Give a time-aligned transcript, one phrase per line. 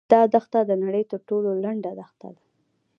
[0.13, 2.41] دا دښته د نړۍ تر ټولو لنډه دښته ده.